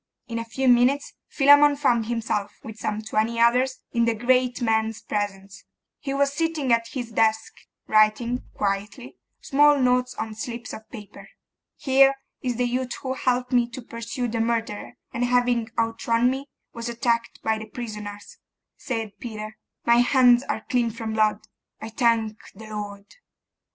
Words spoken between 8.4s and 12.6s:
quietly, small notes on slips of paper. 'Here is